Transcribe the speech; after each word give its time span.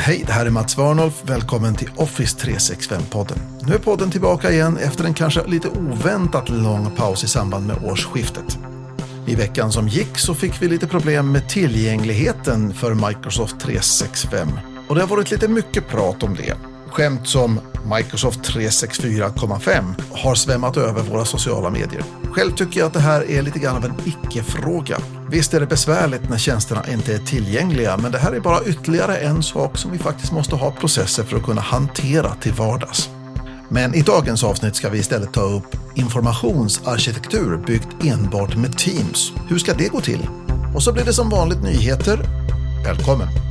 Hej, 0.00 0.24
det 0.26 0.32
här 0.32 0.46
är 0.46 0.50
Mats 0.50 0.76
Warnolf. 0.76 1.22
Välkommen 1.22 1.74
till 1.74 1.90
Office 1.96 2.38
365-podden. 2.38 3.38
Nu 3.66 3.74
är 3.74 3.78
podden 3.78 4.10
tillbaka 4.10 4.50
igen 4.50 4.76
efter 4.76 5.04
en 5.04 5.14
kanske 5.14 5.46
lite 5.46 5.68
oväntat 5.68 6.48
lång 6.48 6.90
paus 6.96 7.24
i 7.24 7.28
samband 7.28 7.66
med 7.66 7.76
årsskiftet. 7.84 8.58
I 9.26 9.34
veckan 9.34 9.72
som 9.72 9.88
gick 9.88 10.18
så 10.18 10.34
fick 10.34 10.62
vi 10.62 10.68
lite 10.68 10.86
problem 10.86 11.32
med 11.32 11.48
tillgängligheten 11.48 12.74
för 12.74 12.94
Microsoft 12.94 13.60
365. 13.60 14.48
Och 14.88 14.94
det 14.94 15.00
har 15.00 15.08
varit 15.08 15.30
lite 15.30 15.48
mycket 15.48 15.88
prat 15.88 16.22
om 16.22 16.34
det. 16.34 16.54
Skämt 16.90 17.28
som 17.28 17.60
Microsoft 17.96 18.40
364,5 18.40 19.94
har 20.10 20.34
svämmat 20.34 20.76
över 20.76 21.02
våra 21.02 21.24
sociala 21.24 21.70
medier. 21.70 22.04
Själv 22.32 22.50
tycker 22.50 22.80
jag 22.80 22.86
att 22.86 22.92
det 22.92 23.00
här 23.00 23.30
är 23.30 23.42
lite 23.42 23.58
grann 23.58 23.76
av 23.76 23.84
en 23.84 23.94
icke-fråga. 24.04 24.98
Visst 25.30 25.54
är 25.54 25.60
det 25.60 25.66
besvärligt 25.66 26.30
när 26.30 26.38
tjänsterna 26.38 26.84
inte 26.92 27.14
är 27.14 27.18
tillgängliga, 27.18 27.96
men 27.96 28.12
det 28.12 28.18
här 28.18 28.32
är 28.32 28.40
bara 28.40 28.64
ytterligare 28.64 29.16
en 29.16 29.42
sak 29.42 29.78
som 29.78 29.90
vi 29.92 29.98
faktiskt 29.98 30.32
måste 30.32 30.56
ha 30.56 30.70
processer 30.70 31.24
för 31.24 31.36
att 31.36 31.42
kunna 31.42 31.60
hantera 31.60 32.34
till 32.34 32.52
vardags. 32.52 33.10
Men 33.68 33.94
i 33.94 34.02
dagens 34.02 34.44
avsnitt 34.44 34.76
ska 34.76 34.88
vi 34.88 34.98
istället 34.98 35.32
ta 35.32 35.40
upp 35.40 35.76
informationsarkitektur 35.94 37.56
byggt 37.66 38.04
enbart 38.04 38.56
med 38.56 38.78
Teams. 38.78 39.32
Hur 39.48 39.58
ska 39.58 39.74
det 39.74 39.88
gå 39.88 40.00
till? 40.00 40.28
Och 40.74 40.82
så 40.82 40.92
blir 40.92 41.04
det 41.04 41.12
som 41.12 41.30
vanligt 41.30 41.62
nyheter. 41.62 42.20
Välkommen! 42.84 43.49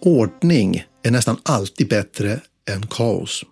Ordning 0.00 0.84
är 1.02 1.10
nästan 1.10 1.36
alltid 1.42 1.88
bättre 1.88 2.40
än 2.70 2.86
kaos. 2.86 3.44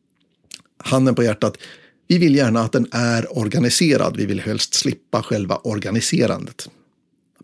handen 0.78 1.14
på 1.14 1.22
hjärtat, 1.22 1.58
vi 2.06 2.18
vill 2.18 2.34
gärna 2.34 2.60
att 2.60 2.72
den 2.72 2.86
är 2.92 3.38
organiserad. 3.38 4.16
Vi 4.16 4.26
vill 4.26 4.40
helst 4.40 4.74
slippa 4.74 5.22
själva 5.22 5.56
organiserandet. 5.56 6.68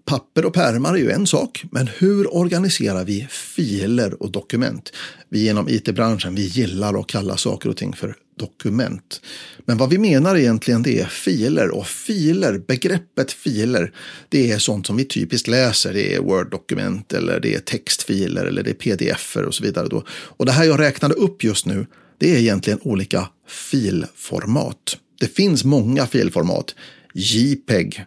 Papper 0.04 0.44
och 0.44 0.54
pärmar 0.54 0.94
är 0.94 0.98
ju 0.98 1.10
en 1.10 1.26
sak, 1.26 1.64
men 1.70 1.86
hur 1.86 2.34
organiserar 2.34 3.04
vi 3.04 3.26
filer 3.30 4.22
och 4.22 4.32
dokument? 4.32 4.92
Vi 5.28 5.48
inom 5.48 5.68
it-branschen, 5.68 6.34
vi 6.34 6.42
gillar 6.42 7.00
att 7.00 7.06
kalla 7.06 7.36
saker 7.36 7.68
och 7.68 7.76
ting 7.76 7.92
för 7.92 8.14
dokument. 8.40 9.20
Men 9.64 9.78
vad 9.78 9.90
vi 9.90 9.98
menar 9.98 10.36
egentligen 10.36 10.82
det 10.82 11.00
är 11.00 11.06
filer 11.06 11.70
och 11.70 11.86
filer, 11.86 12.58
begreppet 12.58 13.32
filer, 13.32 13.92
det 14.28 14.50
är 14.50 14.58
sånt 14.58 14.86
som 14.86 14.96
vi 14.96 15.04
typiskt 15.04 15.48
läser. 15.48 15.92
Det 15.92 16.14
är 16.14 16.20
Word-dokument 16.20 17.12
eller 17.12 17.40
det 17.40 17.54
är 17.54 17.60
textfiler 17.60 18.44
eller 18.44 18.62
det 18.62 18.70
är 18.70 18.74
pdf 18.74 19.36
och 19.36 19.54
så 19.54 19.62
vidare. 19.62 19.88
Då. 19.88 20.04
Och 20.10 20.46
det 20.46 20.52
här 20.52 20.64
jag 20.64 20.80
räknade 20.80 21.14
upp 21.14 21.44
just 21.44 21.66
nu, 21.66 21.86
det 22.18 22.34
är 22.34 22.38
egentligen 22.38 22.78
olika 22.82 23.28
filformat. 23.48 24.96
Det 25.20 25.26
finns 25.26 25.64
många 25.64 26.06
filformat. 26.06 26.74
JPEG 27.14 28.04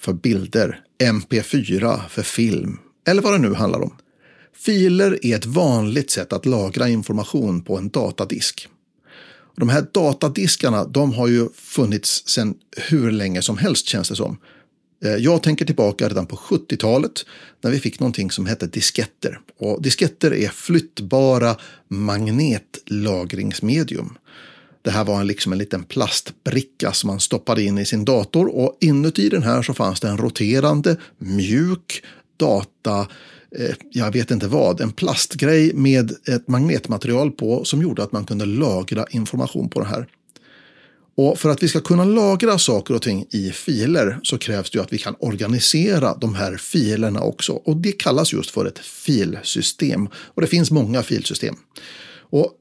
för 0.00 0.12
bilder, 0.12 0.80
MP4 1.02 2.08
för 2.08 2.22
film 2.22 2.78
eller 3.06 3.22
vad 3.22 3.32
det 3.32 3.38
nu 3.38 3.54
handlar 3.54 3.80
om. 3.80 3.94
Filer 4.56 5.26
är 5.26 5.36
ett 5.36 5.46
vanligt 5.46 6.10
sätt 6.10 6.32
att 6.32 6.46
lagra 6.46 6.88
information 6.88 7.62
på 7.62 7.78
en 7.78 7.88
datadisk. 7.88 8.68
De 9.56 9.68
här 9.68 9.86
datadiskarna 9.92 10.84
de 10.84 11.12
har 11.12 11.28
ju 11.28 11.48
funnits 11.54 12.28
sedan 12.28 12.54
hur 12.76 13.10
länge 13.10 13.42
som 13.42 13.58
helst 13.58 13.86
känns 13.86 14.08
det 14.08 14.16
som. 14.16 14.38
Eh, 15.04 15.14
jag 15.14 15.42
tänker 15.42 15.64
tillbaka 15.64 16.08
redan 16.08 16.26
på 16.26 16.36
70-talet 16.36 17.26
när 17.62 17.70
vi 17.70 17.80
fick 17.80 18.00
någonting 18.00 18.30
som 18.30 18.46
hette 18.46 18.66
disketter. 18.66 19.40
Och 19.58 19.82
disketter 19.82 20.34
är 20.34 20.48
flyttbara 20.48 21.56
magnetlagringsmedium. 21.88 24.18
Det 24.82 24.90
här 24.90 25.04
var 25.04 25.24
liksom 25.24 25.52
en 25.52 25.58
liten 25.58 25.84
plastbricka 25.84 26.92
som 26.92 27.08
man 27.08 27.20
stoppade 27.20 27.62
in 27.62 27.78
i 27.78 27.84
sin 27.84 28.04
dator 28.04 28.56
och 28.56 28.78
inuti 28.80 29.28
den 29.28 29.42
här 29.42 29.62
så 29.62 29.74
fanns 29.74 30.00
det 30.00 30.08
en 30.08 30.18
roterande, 30.18 30.96
mjuk 31.18 32.02
data 32.36 33.06
Eh, 33.58 33.74
jag 33.90 34.12
vet 34.12 34.30
inte 34.30 34.46
vad, 34.46 34.80
en 34.80 34.92
plastgrej 34.92 35.74
med 35.74 36.12
ett 36.28 36.48
magnetmaterial 36.48 37.30
på 37.30 37.64
som 37.64 37.82
gjorde 37.82 38.02
att 38.02 38.12
man 38.12 38.24
kunde 38.24 38.46
lagra 38.46 39.06
information 39.10 39.68
på 39.68 39.80
det 39.80 39.86
här. 39.86 40.06
Och 41.16 41.38
för 41.38 41.48
att 41.48 41.62
vi 41.62 41.68
ska 41.68 41.80
kunna 41.80 42.04
lagra 42.04 42.58
saker 42.58 42.94
och 42.94 43.02
ting 43.02 43.26
i 43.30 43.50
filer 43.50 44.18
så 44.22 44.38
krävs 44.38 44.70
det 44.70 44.78
ju 44.78 44.82
att 44.82 44.92
vi 44.92 44.98
kan 44.98 45.16
organisera 45.18 46.14
de 46.14 46.34
här 46.34 46.56
filerna 46.56 47.20
också. 47.20 47.52
Och 47.52 47.76
det 47.76 47.92
kallas 47.92 48.32
just 48.32 48.50
för 48.50 48.66
ett 48.66 48.78
filsystem. 48.78 50.08
Och 50.14 50.42
det 50.42 50.46
finns 50.46 50.70
många 50.70 51.02
filsystem. 51.02 51.56
Och 52.30 52.52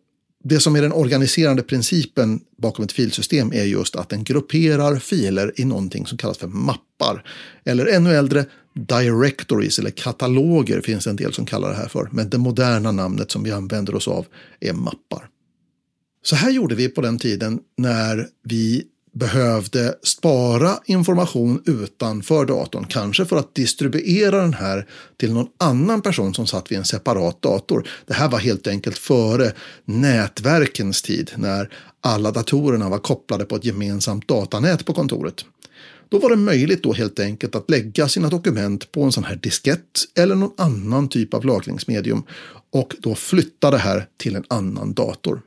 det 0.44 0.60
som 0.60 0.75
är 0.75 0.81
den 0.81 0.94
organiserande 0.94 1.63
principen 1.63 2.42
bakom 2.57 2.86
ett 2.86 2.92
filsystem 2.92 3.54
är 3.54 3.63
just 3.63 3.95
att 3.95 4.10
den 4.10 4.24
grupperar 4.24 4.95
filer 4.95 5.51
i 5.56 5.66
någonting 5.66 6.06
som 6.06 6.18
kallas 6.18 6.38
för 6.38 6.48
mappar. 6.48 7.24
Eller 7.66 7.86
ännu 7.86 8.16
äldre, 8.16 8.45
directories 8.74 9.80
eller 9.80 9.90
kataloger 9.90 10.81
finns 10.81 11.07
en 11.07 11.16
del 11.16 11.34
som 11.34 11.45
kallar 11.45 11.69
det 11.69 11.75
här 11.75 11.88
för. 11.88 12.10
Men 12.12 12.30
det 12.30 12.38
moderna 12.38 12.92
namnet 12.92 13.31
som 13.31 13.44
vi 13.44 13.51
använder 13.51 13.95
oss 13.95 14.07
av 14.07 14.25
är 14.60 14.74
mappar. 14.74 15.30
Så 16.25 16.36
här 16.36 16.51
gjorde 16.51 16.75
vi 16.75 16.89
på 16.89 17.01
den 17.01 17.19
tiden 17.19 17.60
när 17.78 18.28
vi 18.44 18.84
behövde 19.13 19.95
spara 20.04 20.80
information 20.86 21.63
utanför 21.65 22.45
datorn, 22.45 22.86
kanske 22.89 23.25
för 23.25 23.36
att 23.36 23.56
distribuera 23.56 24.42
den 24.42 24.54
här 24.54 24.88
till 25.18 25.33
någon 25.33 25.48
annan 25.57 26.01
person 26.01 26.33
som 26.33 26.48
satt 26.48 26.71
vid 26.71 26.77
en 26.77 26.86
separat 26.86 27.42
dator. 27.42 27.88
Det 28.06 28.13
här 28.13 28.30
var 28.30 28.39
helt 28.39 28.68
enkelt 28.68 28.98
före 28.98 29.51
nätverkens 29.86 31.01
tid, 31.01 31.31
när 31.36 31.69
alla 32.01 32.31
datorerna 32.31 32.89
var 32.89 33.00
kopplade 33.00 33.45
på 33.45 33.56
ett 33.56 33.65
gemensamt 33.65 34.27
datanät 34.27 34.86
på 34.86 34.94
kontoret. 34.94 35.45
Då 36.10 36.19
var 36.19 36.30
det 36.30 36.36
möjligt 36.36 36.83
då 36.83 36.94
helt 36.94 37.19
enkelt 37.19 37.56
att 37.56 37.69
lägga 37.69 38.07
sina 38.07 38.30
dokument 38.30 38.92
på 38.92 39.04
en 39.04 39.12
sån 39.12 39.24
här 39.24 39.36
diskett 39.36 40.06
eller 40.15 40.36
någon 40.36 40.54
annan 40.57 41.10
typ 41.10 41.33
av 41.33 41.45
lagringsmedium 41.45 42.24
och 42.71 42.95
då 43.00 43.15
flytta 43.15 43.71
det 43.71 43.77
här 43.77 44.07
till 44.18 44.36
en 44.36 44.44
annan 44.48 44.94
dator. 44.94 45.42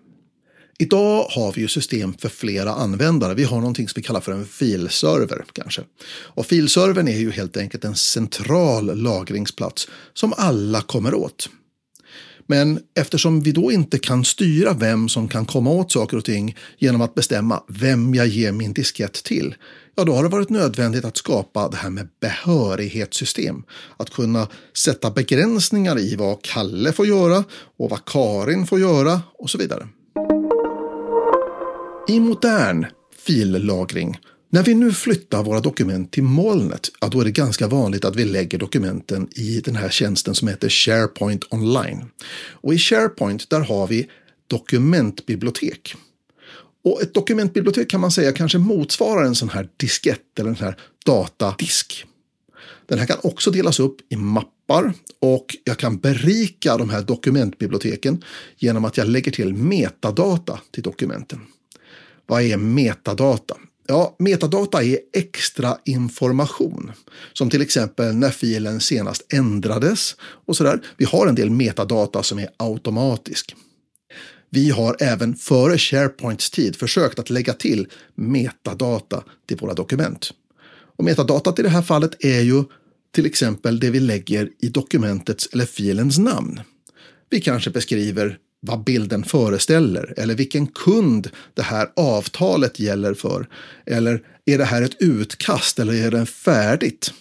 Idag 0.79 1.27
har 1.31 1.53
vi 1.53 1.61
ju 1.61 1.69
system 1.69 2.15
för 2.19 2.29
flera 2.29 2.73
användare. 2.73 3.35
Vi 3.35 3.45
har 3.45 3.57
någonting 3.57 3.89
som 3.89 3.93
vi 3.97 4.03
kallar 4.03 4.21
för 4.21 4.33
en 4.33 4.47
filserver 4.47 5.45
kanske. 5.53 5.83
Och 6.09 6.47
filservern 6.47 7.09
är 7.09 7.19
ju 7.19 7.31
helt 7.31 7.57
enkelt 7.57 7.85
en 7.85 7.97
central 7.97 8.99
lagringsplats 9.03 9.89
som 10.15 10.35
alla 10.37 10.81
kommer 10.81 11.15
åt. 11.15 11.49
Men 12.47 12.81
eftersom 12.99 13.41
vi 13.41 13.53
då 13.53 13.73
inte 13.73 13.99
kan 13.99 14.25
styra 14.25 14.73
vem 14.73 15.09
som 15.09 15.29
kan 15.29 15.47
komma 15.47 15.71
åt 15.71 15.93
saker 15.93 16.17
och 16.17 16.25
ting 16.25 16.57
genom 16.79 17.01
att 17.01 17.15
bestämma 17.15 17.63
vem 17.69 18.15
jag 18.15 18.27
ger 18.27 18.53
min 18.53 18.73
diskett 18.73 19.25
till, 19.25 19.55
ja 19.97 20.05
då 20.05 20.15
har 20.15 20.23
det 20.23 20.29
varit 20.29 20.51
nödvändigt 20.51 21.05
att 21.05 21.17
skapa 21.17 21.69
det 21.69 21.77
här 21.77 21.91
med 21.91 22.09
behörighetssystem. 22.21 23.63
Att 23.97 24.11
kunna 24.11 24.49
sätta 24.77 25.11
begränsningar 25.11 25.99
i 25.99 26.17
vad 26.17 26.43
Kalle 26.43 26.93
får 26.93 27.07
göra 27.07 27.45
och 27.79 27.91
vad 27.91 28.05
Karin 28.05 28.67
får 28.67 28.81
göra 28.81 29.21
och 29.39 29.51
så 29.51 29.59
vidare. 29.59 29.89
I 32.09 32.21
modern 32.21 32.87
fillagring, 33.19 34.19
när 34.51 34.63
vi 34.63 34.75
nu 34.75 34.93
flyttar 34.93 35.43
våra 35.43 35.61
dokument 35.61 36.13
till 36.13 36.23
molnet, 36.23 36.89
ja, 37.01 37.09
då 37.09 37.21
är 37.21 37.25
det 37.25 37.31
ganska 37.31 37.69
vanligt 37.69 38.05
att 38.05 38.17
vi 38.17 38.25
lägger 38.25 38.59
dokumenten 38.59 39.29
i 39.33 39.61
den 39.61 39.77
här 39.77 39.89
tjänsten 39.89 40.35
som 40.35 40.49
heter 40.49 40.69
SharePoint 40.69 41.45
online. 41.51 42.05
Och 42.51 42.75
i 42.75 42.79
SharePoint 42.79 43.51
där 43.51 43.61
har 43.61 43.87
vi 43.87 44.07
dokumentbibliotek. 44.47 45.95
Och 46.85 47.03
ett 47.03 47.15
dokumentbibliotek 47.15 47.91
kan 47.91 48.01
man 48.01 48.11
säga 48.11 48.33
kanske 48.33 48.59
motsvarar 48.59 49.25
en 49.25 49.35
sån 49.35 49.49
här 49.49 49.69
diskett 49.77 50.39
eller 50.39 50.51
en 50.51 50.57
sån 50.57 50.67
här 50.67 50.77
datadisk. 51.07 52.07
Den 52.87 52.99
här 52.99 53.07
kan 53.07 53.19
också 53.23 53.51
delas 53.51 53.81
upp 53.81 53.97
i 54.09 54.17
mappar 54.17 54.93
och 55.21 55.57
jag 55.65 55.79
kan 55.79 55.99
berika 55.99 56.77
de 56.77 56.91
här 56.91 57.03
dokumentbiblioteken 57.03 58.25
genom 58.59 58.85
att 58.85 58.97
jag 58.97 59.09
lägger 59.09 59.33
till 59.33 59.55
metadata 59.55 60.61
till 60.71 60.83
dokumenten. 60.83 61.41
Vad 62.27 62.43
är 62.43 62.57
metadata? 62.57 63.57
Ja, 63.87 64.17
metadata 64.19 64.83
är 64.83 64.99
extra 65.13 65.79
information. 65.85 66.93
Som 67.33 67.51
till 67.51 67.63
exempel 67.63 68.15
när 68.15 68.31
filen 68.31 68.81
senast 68.81 69.33
ändrades 69.33 70.17
och 70.21 70.57
sådär. 70.57 70.81
Vi 70.97 71.05
har 71.05 71.27
en 71.27 71.35
del 71.35 71.51
metadata 71.51 72.23
som 72.23 72.39
är 72.39 72.49
automatisk. 72.57 73.55
Vi 74.51 74.71
har 74.71 74.97
även 75.01 75.37
före 75.37 75.79
SharePoints 75.79 76.51
tid 76.51 76.77
försökt 76.77 77.19
att 77.19 77.31
lägga 77.31 77.53
till 77.53 77.87
metadata 78.15 79.25
till 79.47 79.57
våra 79.57 79.75
dokument. 79.75 80.31
Och 80.97 81.05
metadatat 81.05 81.59
i 81.59 81.63
det 81.63 81.69
här 81.69 81.83
fallet 81.83 82.25
är 82.25 82.41
ju 82.41 82.65
till 83.15 83.27
exempel 83.27 83.81
det 83.81 83.91
vi 83.91 84.01
lägger 84.01 84.51
i 84.59 84.69
dokumentets 84.69 85.49
eller 85.53 85.67
filens 85.67 86.19
namn. 86.19 86.61
Vi 87.31 87.41
kanske 87.41 87.71
beskriver 87.71 88.39
vad 88.67 88.85
bilden 88.85 89.25
föreställer 89.25 90.15
eller 90.17 90.35
vilken 90.35 90.67
kund 90.67 91.31
det 91.55 91.63
här 91.63 91.89
avtalet 91.97 92.81
gäller 92.81 93.15
för. 93.15 93.49
Eller 93.87 94.23
är 94.45 94.59
det 94.59 94.65
här 94.65 94.83
ett 94.83 95.03
utkast 95.03 95.79
eller 95.79 96.07
är 96.07 96.11
det 96.11 96.27
färdigt? 96.27 97.13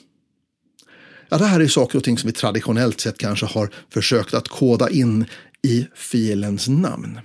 Ja, 1.30 1.38
det 1.38 1.46
här 1.46 1.60
är 1.60 1.68
saker 1.68 1.98
och 1.98 2.04
ting 2.04 2.18
som 2.18 2.28
vi 2.28 2.34
traditionellt 2.34 3.00
sett 3.00 3.18
kanske 3.18 3.46
har 3.46 3.70
försökt 3.94 4.34
att 4.34 4.48
koda 4.48 4.90
in 4.90 5.26
i 5.62 5.88
filens 5.96 6.68
namn. 6.68 7.20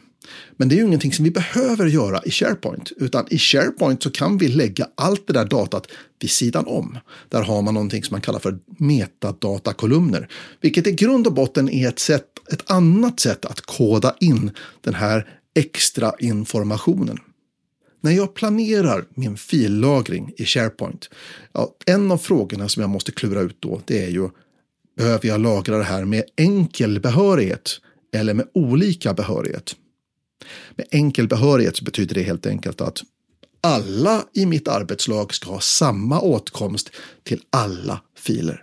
Men 0.57 0.69
det 0.69 0.75
är 0.75 0.77
ju 0.77 0.87
ingenting 0.87 1.13
som 1.13 1.25
vi 1.25 1.31
behöver 1.31 1.87
göra 1.87 2.23
i 2.25 2.31
SharePoint, 2.31 2.93
utan 2.97 3.27
i 3.31 3.39
SharePoint 3.39 4.03
så 4.03 4.11
kan 4.11 4.39
vi 4.39 4.49
lägga 4.49 4.89
allt 4.95 5.27
det 5.27 5.33
där 5.33 5.45
datat 5.45 5.87
vid 6.21 6.31
sidan 6.31 6.67
om. 6.67 6.99
Där 7.29 7.43
har 7.43 7.63
man 7.63 7.75
någonting 7.75 8.05
som 8.05 8.15
man 8.15 8.21
kallar 8.21 8.39
för 8.39 8.59
metadatakolumner, 8.67 10.29
vilket 10.61 10.87
i 10.87 10.93
grund 10.93 11.27
och 11.27 11.35
botten 11.35 11.69
är 11.69 11.89
ett, 11.89 11.99
sätt, 11.99 12.27
ett 12.53 12.71
annat 12.71 13.21
sätt 13.21 13.45
att 13.45 13.61
koda 13.61 14.15
in 14.21 14.51
den 14.81 14.95
här 14.95 15.37
extra 15.55 16.13
informationen. 16.19 17.19
När 18.03 18.13
jag 18.13 18.35
planerar 18.35 19.05
min 19.15 19.37
fillagring 19.37 20.33
i 20.37 20.45
SharePoint, 20.45 21.11
ja, 21.53 21.75
en 21.87 22.13
av 22.13 22.19
frågorna 22.19 22.69
som 22.69 22.81
jag 22.81 22.91
måste 22.91 23.13
klura 23.13 23.41
ut 23.41 23.57
då, 23.61 23.81
det 23.85 24.05
är 24.05 24.09
ju 24.09 24.29
behöver 24.97 25.29
jag 25.29 25.41
lagra 25.41 25.79
det 25.79 25.85
här 25.85 26.05
med 26.05 26.25
enkel 26.37 27.01
behörighet 27.01 27.71
eller 28.13 28.35
med 28.35 28.47
olika 28.55 29.15
behörighet? 29.15 29.77
Med 30.77 30.87
enkel 30.91 31.29
behörighet 31.29 31.77
så 31.77 31.85
betyder 31.85 32.15
det 32.15 32.23
helt 32.23 32.47
enkelt 32.47 32.81
att 32.81 33.03
alla 33.61 34.25
i 34.33 34.47
mitt 34.47 34.69
arbetslag 34.69 35.35
ska 35.35 35.51
ha 35.51 35.61
samma 35.61 36.21
åtkomst 36.21 36.91
till 37.25 37.43
alla 37.51 38.01
filer. 38.19 38.63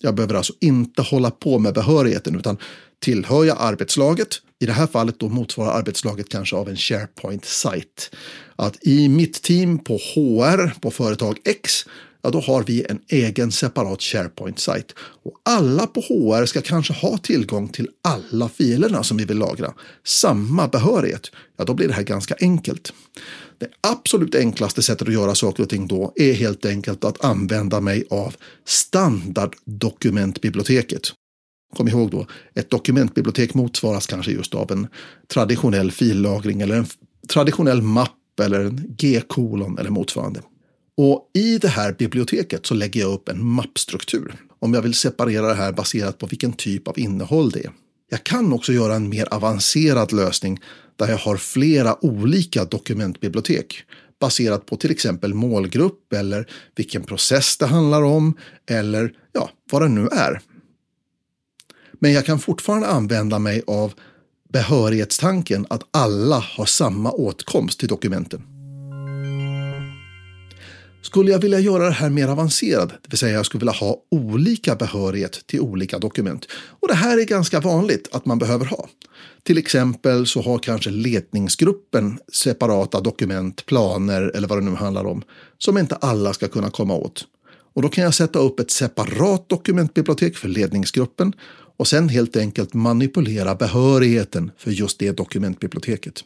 Jag 0.00 0.14
behöver 0.14 0.34
alltså 0.34 0.52
inte 0.60 1.02
hålla 1.02 1.30
på 1.30 1.58
med 1.58 1.74
behörigheten 1.74 2.36
utan 2.36 2.56
tillhör 3.00 3.44
jag 3.44 3.56
arbetslaget, 3.60 4.28
i 4.58 4.66
det 4.66 4.72
här 4.72 4.86
fallet 4.86 5.18
då 5.18 5.28
motsvarar 5.28 5.78
arbetslaget 5.78 6.28
kanske 6.28 6.56
av 6.56 6.68
en 6.68 6.76
SharePoint-sajt. 6.76 8.10
Att 8.56 8.86
i 8.86 9.08
mitt 9.08 9.42
team 9.42 9.78
på 9.78 9.94
HR 9.94 10.80
på 10.80 10.90
företag 10.90 11.38
X 11.44 11.84
ja 12.22 12.30
då 12.30 12.40
har 12.40 12.62
vi 12.62 12.86
en 12.88 13.00
egen 13.08 13.52
separat 13.52 14.00
SharePoint-sajt. 14.00 14.94
Och 14.98 15.32
alla 15.42 15.86
på 15.86 16.00
HR 16.00 16.46
ska 16.46 16.60
kanske 16.60 16.92
ha 16.92 17.18
tillgång 17.18 17.68
till 17.68 17.88
alla 18.04 18.48
filerna 18.48 19.02
som 19.02 19.16
vi 19.16 19.24
vill 19.24 19.38
lagra. 19.38 19.72
Samma 20.04 20.68
behörighet. 20.68 21.30
Ja, 21.56 21.64
då 21.64 21.74
blir 21.74 21.88
det 21.88 21.94
här 21.94 22.02
ganska 22.02 22.34
enkelt. 22.40 22.92
Det 23.58 23.68
absolut 23.80 24.34
enklaste 24.34 24.82
sättet 24.82 25.08
att 25.08 25.14
göra 25.14 25.34
saker 25.34 25.62
och 25.62 25.68
ting 25.68 25.86
då 25.86 26.12
är 26.16 26.32
helt 26.32 26.66
enkelt 26.66 27.04
att 27.04 27.24
använda 27.24 27.80
mig 27.80 28.04
av 28.10 28.36
standarddokumentbiblioteket. 28.64 31.02
Kom 31.76 31.88
ihåg 31.88 32.10
då, 32.10 32.26
ett 32.54 32.70
dokumentbibliotek 32.70 33.54
motsvaras 33.54 34.06
kanske 34.06 34.32
just 34.32 34.54
av 34.54 34.72
en 34.72 34.88
traditionell 35.32 35.90
fillagring 35.90 36.60
eller 36.60 36.76
en 36.76 36.86
traditionell 37.28 37.82
mapp 37.82 38.40
eller 38.40 38.60
en 38.60 38.94
G-kolon 38.98 39.78
eller 39.78 39.90
motsvarande. 39.90 40.40
Och 41.02 41.30
i 41.34 41.58
det 41.58 41.68
här 41.68 41.92
biblioteket 41.92 42.66
så 42.66 42.74
lägger 42.74 43.00
jag 43.00 43.12
upp 43.12 43.28
en 43.28 43.44
mappstruktur 43.44 44.34
om 44.58 44.74
jag 44.74 44.82
vill 44.82 44.94
separera 44.94 45.46
det 45.46 45.54
här 45.54 45.72
baserat 45.72 46.18
på 46.18 46.26
vilken 46.26 46.52
typ 46.52 46.88
av 46.88 46.98
innehåll 46.98 47.50
det 47.50 47.64
är. 47.64 47.72
Jag 48.10 48.24
kan 48.24 48.52
också 48.52 48.72
göra 48.72 48.94
en 48.94 49.08
mer 49.08 49.34
avancerad 49.34 50.12
lösning 50.12 50.60
där 50.96 51.08
jag 51.08 51.16
har 51.16 51.36
flera 51.36 52.04
olika 52.04 52.64
dokumentbibliotek 52.64 53.82
baserat 54.20 54.66
på 54.66 54.76
till 54.76 54.90
exempel 54.90 55.34
målgrupp 55.34 56.12
eller 56.12 56.50
vilken 56.76 57.02
process 57.02 57.56
det 57.56 57.66
handlar 57.66 58.02
om 58.02 58.34
eller 58.66 59.12
ja, 59.32 59.50
vad 59.70 59.82
det 59.82 59.88
nu 59.88 60.08
är. 60.12 60.40
Men 61.92 62.12
jag 62.12 62.26
kan 62.26 62.38
fortfarande 62.38 62.88
använda 62.88 63.38
mig 63.38 63.62
av 63.66 63.92
behörighetstanken 64.52 65.66
att 65.70 65.82
alla 65.90 66.38
har 66.38 66.66
samma 66.66 67.10
åtkomst 67.10 67.78
till 67.78 67.88
dokumenten. 67.88 68.59
Skulle 71.02 71.30
jag 71.30 71.38
vilja 71.38 71.60
göra 71.60 71.84
det 71.84 71.90
här 71.90 72.10
mer 72.10 72.28
avancerat, 72.28 72.88
det 72.88 73.10
vill 73.10 73.18
säga 73.18 73.32
jag 73.32 73.46
skulle 73.46 73.58
vilja 73.58 73.72
ha 73.72 73.96
olika 74.10 74.76
behörighet 74.76 75.46
till 75.46 75.60
olika 75.60 75.98
dokument. 75.98 76.46
Och 76.52 76.88
det 76.88 76.94
här 76.94 77.18
är 77.18 77.24
ganska 77.24 77.60
vanligt 77.60 78.08
att 78.12 78.26
man 78.26 78.38
behöver 78.38 78.66
ha. 78.66 78.88
Till 79.42 79.58
exempel 79.58 80.26
så 80.26 80.42
har 80.42 80.58
kanske 80.58 80.90
ledningsgruppen 80.90 82.18
separata 82.32 83.00
dokument, 83.00 83.66
planer 83.66 84.22
eller 84.34 84.48
vad 84.48 84.58
det 84.58 84.64
nu 84.64 84.74
handlar 84.74 85.04
om, 85.04 85.22
som 85.58 85.78
inte 85.78 85.94
alla 85.94 86.32
ska 86.32 86.48
kunna 86.48 86.70
komma 86.70 86.94
åt. 86.94 87.24
Och 87.74 87.82
då 87.82 87.88
kan 87.88 88.04
jag 88.04 88.14
sätta 88.14 88.38
upp 88.38 88.60
ett 88.60 88.70
separat 88.70 89.48
dokumentbibliotek 89.48 90.36
för 90.36 90.48
ledningsgruppen 90.48 91.32
och 91.76 91.88
sen 91.88 92.08
helt 92.08 92.36
enkelt 92.36 92.74
manipulera 92.74 93.54
behörigheten 93.54 94.50
för 94.58 94.70
just 94.70 94.98
det 94.98 95.12
dokumentbiblioteket. 95.12 96.24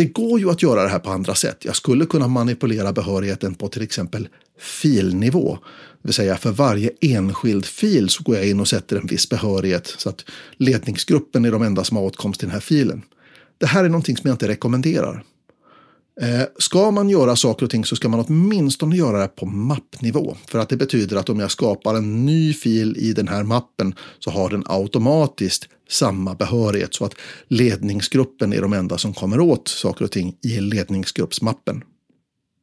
Det 0.00 0.04
går 0.04 0.40
ju 0.40 0.50
att 0.50 0.62
göra 0.62 0.82
det 0.82 0.88
här 0.88 0.98
på 0.98 1.10
andra 1.10 1.34
sätt. 1.34 1.64
Jag 1.64 1.76
skulle 1.76 2.06
kunna 2.06 2.28
manipulera 2.28 2.92
behörigheten 2.92 3.54
på 3.54 3.68
till 3.68 3.82
exempel 3.82 4.28
filnivå. 4.58 5.58
Det 6.02 6.08
vill 6.08 6.14
säga 6.14 6.36
för 6.36 6.50
varje 6.50 6.90
enskild 7.00 7.64
fil 7.64 8.08
så 8.08 8.22
går 8.22 8.36
jag 8.36 8.48
in 8.48 8.60
och 8.60 8.68
sätter 8.68 8.96
en 8.96 9.06
viss 9.06 9.28
behörighet 9.28 9.94
så 9.98 10.08
att 10.08 10.24
ledningsgruppen 10.56 11.44
är 11.44 11.52
de 11.52 11.62
enda 11.62 11.84
som 11.84 11.96
har 11.96 12.04
åtkomst 12.04 12.40
till 12.40 12.48
den 12.48 12.52
här 12.52 12.60
filen. 12.60 13.02
Det 13.58 13.66
här 13.66 13.84
är 13.84 13.88
någonting 13.88 14.16
som 14.16 14.28
jag 14.28 14.34
inte 14.34 14.48
rekommenderar. 14.48 15.24
Eh, 16.20 16.42
ska 16.58 16.90
man 16.90 17.08
göra 17.08 17.36
saker 17.36 17.64
och 17.64 17.70
ting 17.70 17.84
så 17.84 17.96
ska 17.96 18.08
man 18.08 18.24
åtminstone 18.28 18.96
göra 18.96 19.20
det 19.20 19.28
på 19.28 19.46
mappnivå. 19.46 20.36
För 20.48 20.58
att 20.58 20.68
det 20.68 20.76
betyder 20.76 21.16
att 21.16 21.28
om 21.28 21.40
jag 21.40 21.50
skapar 21.50 21.94
en 21.94 22.26
ny 22.26 22.54
fil 22.54 22.96
i 22.98 23.12
den 23.12 23.28
här 23.28 23.42
mappen 23.42 23.94
så 24.18 24.30
har 24.30 24.50
den 24.50 24.64
automatiskt 24.66 25.68
samma 25.90 26.34
behörighet 26.34 26.94
så 26.94 27.04
att 27.04 27.14
ledningsgruppen 27.48 28.52
är 28.52 28.62
de 28.62 28.72
enda 28.72 28.98
som 28.98 29.14
kommer 29.14 29.40
åt 29.40 29.68
saker 29.68 30.04
och 30.04 30.10
ting 30.10 30.36
i 30.42 30.60
ledningsgruppsmappen. 30.60 31.84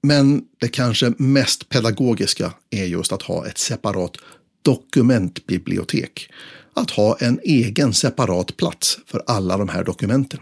Men 0.03 0.41
det 0.59 0.67
kanske 0.67 1.13
mest 1.17 1.69
pedagogiska 1.69 2.53
är 2.69 2.85
just 2.85 3.11
att 3.11 3.21
ha 3.21 3.47
ett 3.47 3.57
separat 3.57 4.17
dokumentbibliotek. 4.61 6.29
Att 6.73 6.91
ha 6.91 7.17
en 7.19 7.39
egen 7.43 7.93
separat 7.93 8.57
plats 8.57 8.99
för 9.05 9.23
alla 9.27 9.57
de 9.57 9.69
här 9.69 9.83
dokumenten. 9.83 10.39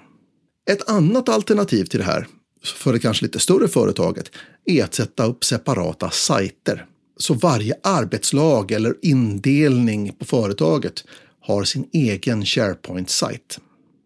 Ett 0.72 0.90
annat 0.90 1.30
alternativ 1.30 1.86
till 1.86 2.00
det 2.00 2.06
här, 2.06 2.28
för 2.64 2.94
det 2.94 3.00
kanske 3.00 3.26
lite 3.26 3.40
större 3.40 3.68
företaget, 3.68 4.32
är 4.66 4.84
att 4.84 4.94
sätta 4.94 5.26
upp 5.26 5.44
separata 5.44 6.10
sajter. 6.10 6.86
Så 7.18 7.34
varje 7.34 7.76
arbetslag 7.84 8.72
eller 8.72 8.96
indelning 9.02 10.14
på 10.20 10.26
företaget 10.26 11.04
har 11.46 11.64
sin 11.64 11.86
egen 11.94 12.46
SharePoint-sajt. 12.46 13.60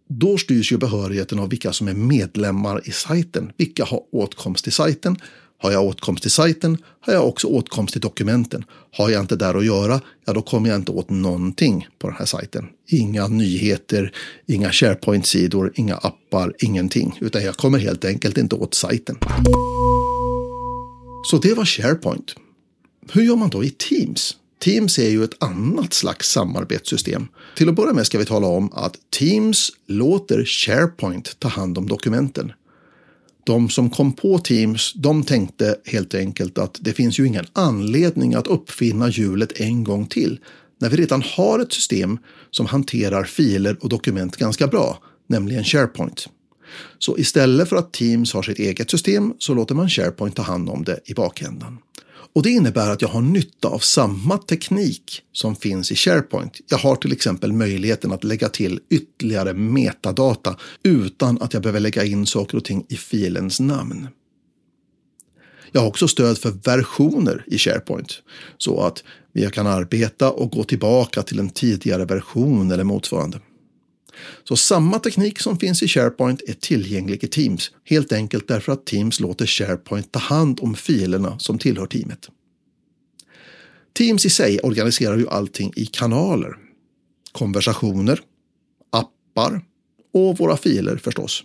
Då 0.10 0.38
styrs 0.38 0.72
ju 0.72 0.77
behörigheten 0.77 1.39
av 1.39 1.50
vilka 1.50 1.74
som 1.74 1.88
är 1.88 1.93
medlemmar 1.93 2.81
i 2.86 2.91
sajten. 2.91 3.51
Vilka 3.58 3.86
har 3.86 4.01
åtkomst 4.12 4.63
till 4.63 4.74
sajten? 4.74 5.17
Har 5.62 5.72
jag 5.72 5.86
åtkomst 5.86 6.22
till 6.22 6.31
sajten 6.31 6.77
har 7.01 7.13
jag 7.13 7.27
också 7.27 7.48
åtkomst 7.48 7.91
till 7.91 8.01
dokumenten. 8.01 8.65
Har 8.91 9.10
jag 9.10 9.22
inte 9.22 9.36
där 9.36 9.55
att 9.55 9.65
göra, 9.65 10.01
ja 10.25 10.34
då 10.34 10.41
kommer 10.41 10.69
jag 10.69 10.75
inte 10.75 10.91
åt 10.91 11.10
någonting 11.10 11.88
på 12.00 12.08
den 12.08 12.15
här 12.17 12.25
sajten. 12.25 12.67
Inga 12.88 13.27
nyheter, 13.27 14.12
inga 14.48 14.72
SharePoint-sidor, 14.72 15.72
inga 15.75 15.96
appar, 15.96 16.53
ingenting. 16.60 17.17
Utan 17.22 17.43
jag 17.43 17.55
kommer 17.55 17.79
helt 17.79 18.05
enkelt 18.05 18.38
inte 18.38 18.55
åt 18.55 18.74
sajten. 18.74 19.17
Så 21.31 21.38
det 21.38 21.53
var 21.53 21.65
SharePoint. 21.65 22.36
Hur 23.12 23.22
gör 23.22 23.36
man 23.36 23.50
då 23.50 23.63
i 23.63 23.69
Teams? 23.69 24.36
Teams 24.59 24.99
är 24.99 25.09
ju 25.09 25.23
ett 25.23 25.43
annat 25.43 25.93
slags 25.93 26.31
samarbetssystem. 26.31 27.27
Till 27.55 27.69
att 27.69 27.75
börja 27.75 27.93
med 27.93 28.05
ska 28.05 28.19
vi 28.19 28.25
tala 28.25 28.47
om 28.47 28.73
att 28.73 28.97
Teams 29.19 29.71
låter 29.87 30.45
SharePoint 30.45 31.39
ta 31.39 31.47
hand 31.47 31.77
om 31.77 31.87
dokumenten. 31.87 32.51
De 33.43 33.69
som 33.69 33.89
kom 33.89 34.13
på 34.13 34.39
Teams, 34.39 34.93
de 34.95 35.23
tänkte 35.23 35.75
helt 35.85 36.15
enkelt 36.15 36.57
att 36.57 36.77
det 36.81 36.93
finns 36.93 37.19
ju 37.19 37.27
ingen 37.27 37.45
anledning 37.53 38.33
att 38.33 38.47
uppfinna 38.47 39.09
hjulet 39.09 39.59
en 39.59 39.83
gång 39.83 40.07
till 40.07 40.39
när 40.79 40.89
vi 40.89 40.97
redan 40.97 41.23
har 41.35 41.59
ett 41.59 41.73
system 41.73 42.17
som 42.51 42.65
hanterar 42.65 43.23
filer 43.23 43.77
och 43.81 43.89
dokument 43.89 44.37
ganska 44.37 44.67
bra, 44.67 44.99
nämligen 45.27 45.63
SharePoint. 45.63 46.27
Så 46.99 47.17
istället 47.17 47.69
för 47.69 47.75
att 47.75 47.93
Teams 47.93 48.33
har 48.33 48.43
sitt 48.43 48.59
eget 48.59 48.91
system 48.91 49.33
så 49.39 49.53
låter 49.53 49.75
man 49.75 49.89
SharePoint 49.89 50.35
ta 50.35 50.41
hand 50.41 50.69
om 50.69 50.83
det 50.83 50.99
i 51.05 51.13
bakändan. 51.13 51.77
Och 52.36 52.43
det 52.43 52.50
innebär 52.50 52.89
att 52.89 53.01
jag 53.01 53.09
har 53.09 53.21
nytta 53.21 53.67
av 53.67 53.79
samma 53.79 54.38
teknik 54.38 55.21
som 55.31 55.55
finns 55.55 55.91
i 55.91 55.95
SharePoint. 55.95 56.59
Jag 56.67 56.77
har 56.77 56.95
till 56.95 57.12
exempel 57.12 57.53
möjligheten 57.53 58.12
att 58.12 58.24
lägga 58.24 58.50
till 58.50 58.79
ytterligare 58.89 59.53
metadata 59.53 60.55
utan 60.83 61.41
att 61.41 61.53
jag 61.53 61.63
behöver 61.63 61.79
lägga 61.79 62.05
in 62.05 62.25
saker 62.25 62.57
och 62.57 62.65
ting 62.65 62.86
i 62.89 62.95
filens 62.95 63.59
namn. 63.59 64.07
Jag 65.71 65.81
har 65.81 65.88
också 65.88 66.07
stöd 66.07 66.38
för 66.38 66.51
versioner 66.63 67.43
i 67.48 67.57
SharePoint 67.57 68.21
så 68.57 68.81
att 68.81 69.03
jag 69.33 69.53
kan 69.53 69.67
arbeta 69.67 70.31
och 70.31 70.51
gå 70.51 70.63
tillbaka 70.63 71.21
till 71.21 71.39
en 71.39 71.50
tidigare 71.50 72.05
version 72.05 72.71
eller 72.71 72.83
motsvarande. 72.83 73.39
Så 74.43 74.55
samma 74.55 74.99
teknik 74.99 75.39
som 75.39 75.59
finns 75.59 75.83
i 75.83 75.88
SharePoint 75.88 76.41
är 76.47 76.53
tillgänglig 76.53 77.23
i 77.23 77.27
Teams, 77.27 77.71
helt 77.85 78.11
enkelt 78.11 78.47
därför 78.47 78.71
att 78.71 78.85
Teams 78.85 79.19
låter 79.19 79.45
SharePoint 79.45 80.11
ta 80.11 80.19
hand 80.19 80.59
om 80.61 80.75
filerna 80.75 81.39
som 81.39 81.57
tillhör 81.57 81.85
teamet. 81.85 82.29
Teams 83.93 84.25
i 84.25 84.29
sig 84.29 84.59
organiserar 84.59 85.17
ju 85.17 85.27
allting 85.27 85.73
i 85.75 85.85
kanaler. 85.85 86.55
Konversationer, 87.31 88.21
appar 88.91 89.61
och 90.13 90.38
våra 90.38 90.57
filer 90.57 90.97
förstås. 90.97 91.43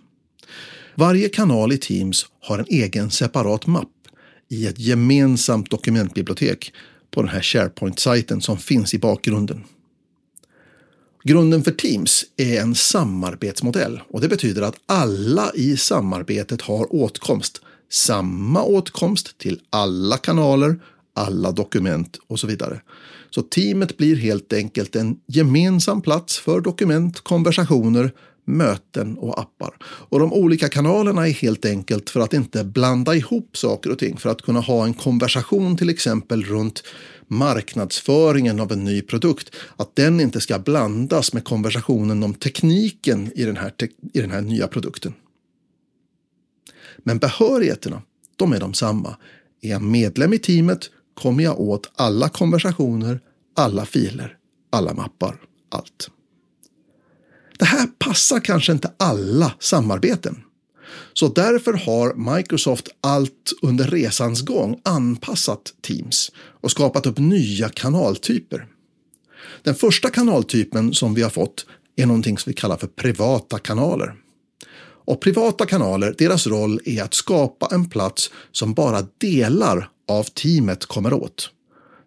Varje 0.94 1.28
kanal 1.28 1.72
i 1.72 1.78
Teams 1.78 2.26
har 2.40 2.58
en 2.58 2.66
egen 2.68 3.10
separat 3.10 3.66
mapp 3.66 3.88
i 4.48 4.66
ett 4.66 4.78
gemensamt 4.78 5.70
dokumentbibliotek 5.70 6.72
på 7.10 7.22
den 7.22 7.30
här 7.30 7.40
SharePoint-sajten 7.40 8.40
som 8.40 8.58
finns 8.58 8.94
i 8.94 8.98
bakgrunden. 8.98 9.64
Grunden 11.26 11.64
för 11.64 11.70
Teams 11.70 12.24
är 12.36 12.60
en 12.60 12.74
samarbetsmodell 12.74 14.00
och 14.08 14.20
det 14.20 14.28
betyder 14.28 14.62
att 14.62 14.76
alla 14.86 15.52
i 15.54 15.76
samarbetet 15.76 16.62
har 16.62 16.94
åtkomst, 16.94 17.60
samma 17.90 18.62
åtkomst 18.62 19.38
till 19.38 19.60
alla 19.70 20.16
kanaler, 20.16 20.80
alla 21.14 21.52
dokument 21.52 22.18
och 22.26 22.40
så 22.40 22.46
vidare. 22.46 22.80
Så 23.30 23.42
teamet 23.42 23.96
blir 23.96 24.16
helt 24.16 24.52
enkelt 24.52 24.96
en 24.96 25.16
gemensam 25.26 26.02
plats 26.02 26.38
för 26.38 26.60
dokument, 26.60 27.20
konversationer, 27.20 28.12
möten 28.44 29.18
och 29.18 29.40
appar. 29.40 29.76
Och 29.84 30.20
de 30.20 30.32
olika 30.32 30.68
kanalerna 30.68 31.28
är 31.28 31.32
helt 31.32 31.64
enkelt 31.64 32.10
för 32.10 32.20
att 32.20 32.34
inte 32.34 32.64
blanda 32.64 33.14
ihop 33.14 33.56
saker 33.56 33.90
och 33.90 33.98
ting. 33.98 34.16
För 34.16 34.30
att 34.30 34.42
kunna 34.42 34.60
ha 34.60 34.84
en 34.84 34.94
konversation 34.94 35.76
till 35.76 35.90
exempel 35.90 36.44
runt 36.44 36.82
marknadsföringen 37.28 38.60
av 38.60 38.72
en 38.72 38.84
ny 38.84 39.02
produkt. 39.02 39.54
Att 39.76 39.96
den 39.96 40.20
inte 40.20 40.40
ska 40.40 40.58
blandas 40.58 41.32
med 41.32 41.44
konversationen 41.44 42.22
om 42.22 42.34
tekniken 42.34 43.32
i 43.34 43.44
den 43.44 43.56
här, 43.56 43.72
i 44.12 44.20
den 44.20 44.30
här 44.30 44.40
nya 44.40 44.68
produkten. 44.68 45.14
Men 46.98 47.18
behörigheterna, 47.18 48.02
de 48.36 48.52
är 48.52 48.60
de 48.60 48.74
samma. 48.74 49.16
Är 49.62 49.70
jag 49.70 49.82
medlem 49.82 50.32
i 50.32 50.38
teamet 50.38 50.90
kommer 51.14 51.44
jag 51.44 51.60
åt 51.60 51.92
alla 51.94 52.28
konversationer, 52.28 53.20
alla 53.56 53.84
filer, 53.84 54.36
alla 54.70 54.94
mappar, 54.94 55.36
allt. 55.68 56.10
Det 57.58 57.64
här 57.64 57.86
passar 57.86 58.40
kanske 58.40 58.72
inte 58.72 58.92
alla 58.96 59.52
samarbeten. 59.58 60.42
Så 61.12 61.28
därför 61.28 61.72
har 61.72 62.34
Microsoft 62.36 62.88
allt 63.00 63.52
under 63.62 63.84
resans 63.84 64.40
gång 64.40 64.80
anpassat 64.84 65.74
Teams 65.82 66.32
och 66.60 66.70
skapat 66.70 67.06
upp 67.06 67.18
nya 67.18 67.68
kanaltyper. 67.68 68.66
Den 69.62 69.74
första 69.74 70.10
kanaltypen 70.10 70.94
som 70.94 71.14
vi 71.14 71.22
har 71.22 71.30
fått 71.30 71.66
är 71.96 72.06
någonting 72.06 72.38
som 72.38 72.50
vi 72.50 72.54
kallar 72.54 72.76
för 72.76 72.86
privata 72.86 73.58
kanaler. 73.58 74.14
Och 75.06 75.20
privata 75.20 75.66
kanaler, 75.66 76.14
deras 76.18 76.46
roll 76.46 76.80
är 76.84 77.02
att 77.02 77.14
skapa 77.14 77.68
en 77.72 77.90
plats 77.90 78.30
som 78.52 78.74
bara 78.74 79.06
delar 79.20 79.88
av 80.08 80.24
teamet 80.24 80.86
kommer 80.86 81.12
åt. 81.12 81.50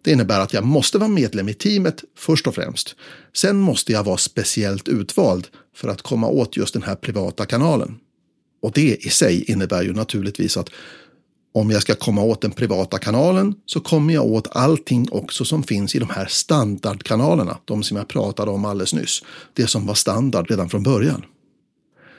Det 0.08 0.12
innebär 0.12 0.40
att 0.40 0.52
jag 0.52 0.64
måste 0.64 0.98
vara 0.98 1.08
medlem 1.08 1.48
i 1.48 1.54
teamet 1.54 2.04
först 2.16 2.46
och 2.46 2.54
främst. 2.54 2.96
Sen 3.36 3.60
måste 3.60 3.92
jag 3.92 4.04
vara 4.04 4.16
speciellt 4.16 4.88
utvald 4.88 5.46
för 5.76 5.88
att 5.88 6.02
komma 6.02 6.28
åt 6.28 6.56
just 6.56 6.74
den 6.74 6.82
här 6.82 6.94
privata 6.94 7.46
kanalen. 7.46 7.98
Och 8.62 8.72
det 8.72 9.06
i 9.06 9.08
sig 9.08 9.50
innebär 9.50 9.82
ju 9.82 9.92
naturligtvis 9.92 10.56
att 10.56 10.70
om 11.54 11.70
jag 11.70 11.82
ska 11.82 11.94
komma 11.94 12.22
åt 12.22 12.40
den 12.40 12.50
privata 12.50 12.98
kanalen 12.98 13.54
så 13.66 13.80
kommer 13.80 14.14
jag 14.14 14.26
åt 14.26 14.56
allting 14.56 15.08
också 15.10 15.44
som 15.44 15.62
finns 15.62 15.94
i 15.94 15.98
de 15.98 16.10
här 16.10 16.26
standardkanalerna, 16.26 17.58
de 17.64 17.82
som 17.82 17.96
jag 17.96 18.08
pratade 18.08 18.50
om 18.50 18.64
alldeles 18.64 18.94
nyss. 18.94 19.22
Det 19.52 19.66
som 19.66 19.86
var 19.86 19.94
standard 19.94 20.50
redan 20.50 20.68
från 20.68 20.82
början. 20.82 21.24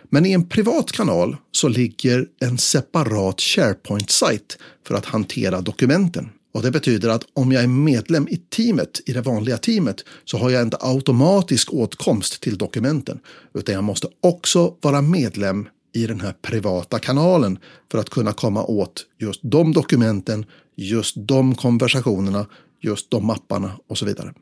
Men 0.10 0.26
i 0.26 0.32
en 0.32 0.50
privat 0.50 0.92
kanal 0.92 1.38
så 1.52 1.68
ligger 1.68 2.28
en 2.40 2.58
separat 2.58 3.42
SharePoint-sajt 3.42 4.58
för 4.88 4.96
att 4.96 5.06
hantera 5.06 5.62
dokumenten. 5.62 6.30
Och 6.52 6.62
det 6.62 6.72
betyder 6.72 7.10
att 7.10 7.26
om 7.34 7.52
jag 7.52 7.64
är 7.64 7.68
medlem 7.68 8.28
i 8.28 8.38
teamet, 8.38 9.02
i 9.06 9.14
det 9.14 9.22
vanliga 9.22 9.58
teamet, 9.58 10.04
så 10.26 10.38
har 10.38 10.50
jag 10.50 10.62
inte 10.62 10.78
automatisk 10.80 11.74
åtkomst 11.74 12.42
till 12.42 12.58
dokumenten. 12.58 13.20
Utan 13.54 13.76
jag 13.76 13.84
måste 13.84 14.08
också 14.22 14.76
vara 14.82 15.02
medlem 15.02 15.68
i 15.94 16.08
den 16.08 16.22
här 16.22 16.34
privata 16.42 17.00
kanalen 17.00 17.60
för 17.92 17.98
att 17.98 18.10
kunna 18.10 18.34
komma 18.34 18.64
åt 18.64 19.06
just 19.18 19.40
de 19.44 19.74
dokumenten, 19.74 20.46
just 20.76 21.16
de 21.18 21.56
konversationerna, 21.56 22.46
just 22.82 23.12
de 23.12 23.26
mapparna 23.26 23.72
och 23.88 23.98
så 23.98 24.06
vidare. 24.06 24.34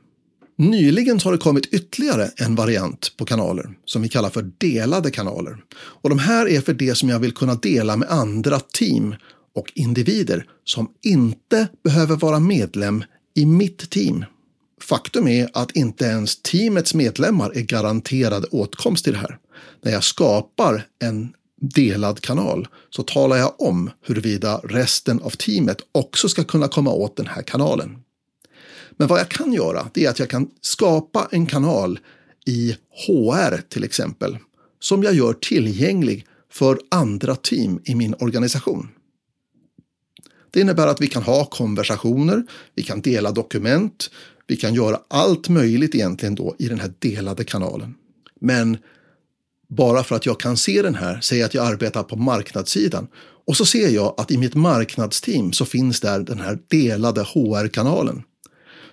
Nyligen 0.58 1.20
har 1.24 1.32
det 1.32 1.38
kommit 1.38 1.66
ytterligare 1.66 2.30
en 2.36 2.56
variant 2.56 3.14
på 3.18 3.26
kanaler 3.26 3.70
som 3.86 4.02
vi 4.02 4.10
kallar 4.10 4.30
för 4.30 4.52
delade 4.58 5.12
kanaler. 5.12 5.58
Och 5.76 6.10
de 6.10 6.20
här 6.20 6.50
är 6.50 6.62
för 6.62 6.74
det 6.74 6.96
som 6.96 7.10
jag 7.10 7.20
vill 7.20 7.34
kunna 7.34 7.56
dela 7.56 7.98
med 7.98 8.10
andra 8.10 8.60
team 8.60 9.16
och 9.58 9.72
individer 9.76 10.46
som 10.64 10.92
inte 11.02 11.68
behöver 11.84 12.16
vara 12.16 12.40
medlem 12.40 13.04
i 13.36 13.46
mitt 13.46 13.90
team. 13.90 14.26
Faktum 14.82 15.28
är 15.28 15.50
att 15.54 15.72
inte 15.72 16.06
ens 16.06 16.42
teamets 16.42 16.94
medlemmar 16.94 17.58
är 17.58 17.62
garanterade 17.62 18.48
åtkomst 18.48 19.04
till 19.04 19.14
det 19.14 19.20
här. 19.20 19.38
När 19.82 19.92
jag 19.92 20.04
skapar 20.04 20.86
en 21.00 21.34
delad 21.62 22.22
kanal 22.22 22.68
så 22.90 23.04
talar 23.04 23.38
jag 23.38 23.62
om 23.62 23.90
huruvida 24.06 24.58
resten 24.64 25.22
av 25.22 25.30
teamet 25.30 25.78
också 25.92 26.30
ska 26.30 26.44
kunna 26.44 26.68
komma 26.68 26.92
åt 26.92 27.18
den 27.18 27.28
här 27.28 27.42
kanalen. 27.42 27.98
Men 28.98 29.08
vad 29.08 29.20
jag 29.20 29.30
kan 29.30 29.54
göra 29.54 29.90
det 29.94 30.06
är 30.06 30.10
att 30.10 30.20
jag 30.20 30.30
kan 30.30 30.50
skapa 30.62 31.28
en 31.32 31.46
kanal 31.46 32.00
i 32.46 32.76
HR 33.08 33.62
till 33.70 33.84
exempel 33.84 34.38
som 34.80 35.04
jag 35.04 35.14
gör 35.14 35.34
tillgänglig 35.34 36.26
för 36.52 36.80
andra 36.92 37.36
team 37.36 37.80
i 37.84 37.96
min 37.96 38.16
organisation. 38.20 38.90
Det 40.58 40.62
innebär 40.62 40.88
att 40.88 41.02
vi 41.02 41.08
kan 41.08 41.24
ha 41.24 41.46
konversationer, 41.46 42.44
vi 42.76 42.84
kan 42.84 43.02
dela 43.02 43.32
dokument, 43.32 44.10
vi 44.48 44.58
kan 44.58 44.74
göra 44.74 45.00
allt 45.08 45.50
möjligt 45.50 45.96
egentligen 45.96 46.36
då 46.36 46.56
i 46.60 46.68
den 46.68 46.80
här 46.80 46.94
delade 47.00 47.44
kanalen. 47.44 47.96
Men 48.42 48.78
bara 49.70 50.04
för 50.04 50.16
att 50.16 50.26
jag 50.26 50.40
kan 50.40 50.58
se 50.58 50.82
den 50.82 50.96
här, 50.96 51.20
säg 51.22 51.44
att 51.44 51.54
jag 51.54 51.66
arbetar 51.66 52.04
på 52.04 52.16
marknadssidan 52.16 53.08
och 53.48 53.58
så 53.58 53.66
ser 53.66 53.90
jag 53.90 54.14
att 54.18 54.32
i 54.32 54.38
mitt 54.38 54.56
marknadsteam 54.56 55.54
så 55.54 55.66
finns 55.66 56.00
där 56.00 56.20
den 56.20 56.40
här 56.40 56.60
delade 56.68 57.22
HR-kanalen. 57.22 58.24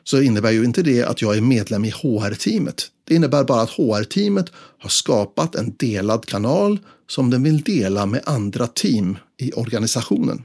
Så 0.03 0.21
innebär 0.21 0.51
ju 0.51 0.65
inte 0.65 0.83
det 0.83 1.03
att 1.03 1.23
jag 1.23 1.37
är 1.37 1.41
medlem 1.41 1.85
i 1.85 1.91
HR-teamet. 1.91 2.87
Det 3.05 3.15
innebär 3.15 3.45
bara 3.45 3.63
att 3.63 3.71
HR-teamet 3.71 4.47
har 4.79 4.91
skapat 4.91 5.55
en 5.55 5.75
delad 5.77 6.27
kanal 6.27 6.79
som 7.09 7.31
den 7.31 7.43
vill 7.43 7.61
dela 7.61 8.07
med 8.07 8.21
andra 8.25 8.67
team 8.67 9.19
i 9.39 9.53
organisationen. 9.53 10.45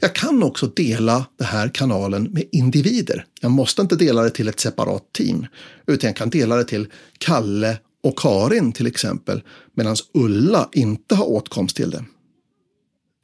Jag 0.00 0.14
kan 0.14 0.42
också 0.42 0.66
dela 0.66 1.26
den 1.38 1.46
här 1.46 1.68
kanalen 1.68 2.22
med 2.22 2.44
individer. 2.52 3.26
Jag 3.40 3.50
måste 3.50 3.82
inte 3.82 3.96
dela 3.96 4.22
det 4.22 4.30
till 4.30 4.48
ett 4.48 4.60
separat 4.60 5.12
team, 5.12 5.46
utan 5.86 6.08
jag 6.08 6.16
kan 6.16 6.30
dela 6.30 6.56
det 6.56 6.64
till 6.64 6.86
Kalle 7.18 7.78
och 8.02 8.18
Karin 8.18 8.72
till 8.72 8.86
exempel, 8.86 9.42
medan 9.76 9.96
Ulla 10.14 10.68
inte 10.72 11.14
har 11.14 11.30
åtkomst 11.30 11.76
till 11.76 11.90
det. 11.90 12.04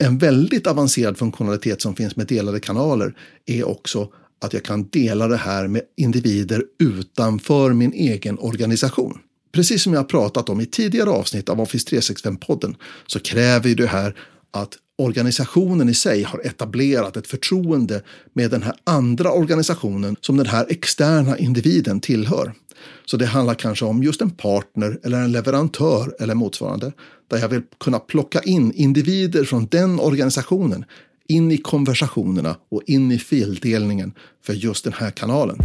En 0.03 0.19
väldigt 0.19 0.67
avancerad 0.67 1.19
funktionalitet 1.19 1.83
som 1.83 1.97
finns 1.97 2.17
med 2.17 2.27
delade 2.27 2.61
kanaler 2.61 3.15
är 3.47 3.69
också 3.69 4.09
att 4.41 4.53
jag 4.53 4.65
kan 4.65 4.89
dela 4.89 5.29
det 5.29 5.37
här 5.37 5.69
med 5.69 5.83
individer 5.97 6.65
utanför 6.79 7.73
min 7.73 7.93
egen 7.93 8.39
organisation. 8.39 9.19
Precis 9.53 9.83
som 9.83 9.95
jag 9.95 10.09
pratat 10.09 10.49
om 10.49 10.61
i 10.61 10.67
tidigare 10.67 11.11
avsnitt 11.11 11.49
av 11.49 11.61
Office 11.61 11.97
365-podden 11.97 12.75
så 13.07 13.21
kräver 13.21 13.75
det 13.75 13.87
här 13.87 14.17
att 14.51 14.79
organisationen 14.99 15.89
i 15.89 15.95
sig 15.95 16.23
har 16.23 16.47
etablerat 16.47 17.17
ett 17.17 17.27
förtroende 17.27 18.03
med 18.33 18.51
den 18.51 18.63
här 18.63 18.75
andra 18.85 19.33
organisationen 19.33 20.17
som 20.21 20.37
den 20.37 20.47
här 20.47 20.67
externa 20.69 21.39
individen 21.39 22.01
tillhör. 22.01 22.53
Så 23.07 23.17
det 23.17 23.27
handlar 23.27 23.55
kanske 23.55 23.85
om 23.85 24.03
just 24.03 24.21
en 24.21 24.31
partner 24.31 24.99
eller 25.03 25.21
en 25.21 25.33
leverantör 25.33 26.15
eller 26.21 26.35
motsvarande 26.35 26.93
där 27.31 27.39
jag 27.39 27.49
vill 27.49 27.63
kunna 27.81 27.99
plocka 27.99 28.41
in 28.41 28.73
individer 28.73 29.45
från 29.45 29.67
den 29.71 30.01
organisationen 30.01 30.85
in 31.29 31.51
i 31.51 31.59
konversationerna 31.59 32.57
och 32.71 32.83
in 32.87 33.13
i 33.13 33.19
fildelningen 33.19 34.13
för 34.45 34.53
just 34.53 34.85
den 34.85 34.93
här 34.93 35.11
kanalen. 35.11 35.59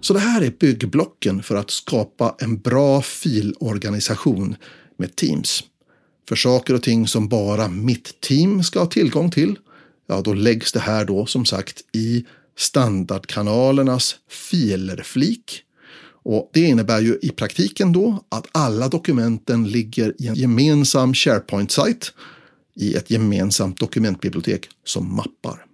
Så 0.00 0.14
det 0.14 0.20
här 0.20 0.42
är 0.42 0.50
byggblocken 0.60 1.42
för 1.42 1.56
att 1.56 1.70
skapa 1.70 2.36
en 2.38 2.58
bra 2.58 3.02
filorganisation 3.02 4.56
med 4.96 5.16
Teams. 5.16 5.64
För 6.28 6.36
saker 6.36 6.74
och 6.74 6.82
ting 6.82 7.08
som 7.08 7.28
bara 7.28 7.68
mitt 7.68 8.20
team 8.20 8.62
ska 8.62 8.78
ha 8.78 8.86
tillgång 8.86 9.30
till, 9.30 9.58
ja 10.06 10.20
då 10.20 10.34
läggs 10.34 10.72
det 10.72 10.80
här 10.80 11.04
då 11.04 11.26
som 11.26 11.44
sagt 11.44 11.80
i 11.92 12.26
standardkanalernas 12.56 14.16
filerflik. 14.28 15.62
Och 16.24 16.50
det 16.52 16.60
innebär 16.60 17.00
ju 17.00 17.18
i 17.22 17.30
praktiken 17.30 17.92
då 17.92 18.24
att 18.28 18.46
alla 18.52 18.88
dokumenten 18.88 19.68
ligger 19.68 20.14
i 20.18 20.26
en 20.26 20.34
gemensam 20.34 21.14
SharePoint-sajt 21.14 22.12
i 22.74 22.94
ett 22.94 23.10
gemensamt 23.10 23.80
dokumentbibliotek 23.80 24.68
som 24.84 25.16
mappar. 25.16 25.66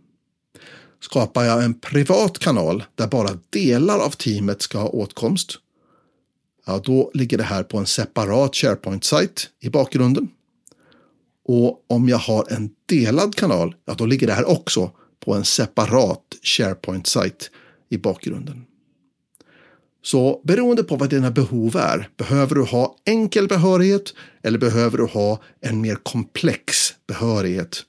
Skapar 1.01 1.45
jag 1.45 1.65
en 1.65 1.75
privat 1.75 2.39
kanal 2.39 2.85
där 2.95 3.07
bara 3.07 3.39
delar 3.51 3.99
av 3.99 4.11
teamet 4.11 4.63
ska 4.63 4.79
ha 4.79 4.89
åtkomst, 4.89 5.59
ja, 6.67 6.81
då 6.85 7.11
ligger 7.15 7.39
det 7.39 7.45
här 7.45 7.63
på 7.63 7.79
en 7.79 7.87
separat 7.87 8.55
SharePoint-sajt 8.55 9.49
i 9.61 9.69
bakgrunden. 9.71 10.29
Och 11.49 11.85
om 11.89 12.09
jag 12.09 12.19
har 12.19 12.53
en 12.53 12.71
delad 12.87 13.35
kanal, 13.35 13.75
ja, 13.85 13.95
då 13.99 14.07
ligger 14.07 14.27
det 14.27 14.33
här 14.33 14.49
också 14.49 14.91
på 15.25 15.35
en 15.35 15.45
separat 15.45 16.23
SharePoint-sajt 16.43 17.51
i 17.91 17.99
bakgrunden. 17.99 18.65
Så 20.03 20.41
beroende 20.45 20.85
på 20.85 20.97
vad 20.97 21.11
dina 21.11 21.31
behov 21.31 21.77
är, 21.77 22.09
behöver 22.17 22.55
du 22.55 22.63
ha 22.63 22.97
enkel 23.07 23.49
behörighet 23.49 24.15
eller 24.43 24.59
behöver 24.59 24.99
du 24.99 25.05
ha 25.05 25.43
en 25.61 25.81
mer 25.81 25.95
komplex 25.95 26.95
behörighet? 27.07 27.85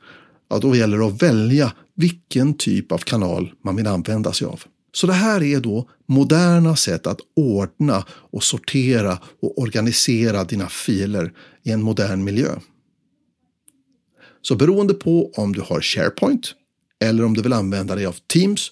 Ja, 0.49 0.57
då 0.57 0.75
gäller 0.75 0.97
det 0.97 1.05
att 1.05 1.21
välja 1.21 1.73
vilken 1.95 2.53
typ 2.53 2.91
av 2.91 2.97
kanal 2.97 3.53
man 3.63 3.75
vill 3.75 3.87
använda 3.87 4.33
sig 4.33 4.47
av. 4.47 4.63
Så 4.91 5.07
det 5.07 5.13
här 5.13 5.43
är 5.43 5.59
då 5.59 5.89
moderna 6.07 6.75
sätt 6.75 7.07
att 7.07 7.19
ordna 7.35 8.05
och 8.09 8.43
sortera 8.43 9.17
och 9.41 9.59
organisera 9.59 10.43
dina 10.43 10.69
filer 10.69 11.33
i 11.63 11.71
en 11.71 11.81
modern 11.81 12.23
miljö. 12.23 12.49
Så 14.41 14.55
beroende 14.55 14.93
på 14.93 15.31
om 15.35 15.53
du 15.53 15.61
har 15.61 15.81
SharePoint 15.81 16.53
eller 16.99 17.25
om 17.25 17.33
du 17.33 17.41
vill 17.41 17.53
använda 17.53 17.95
dig 17.95 18.05
av 18.05 18.15
Teams 18.27 18.71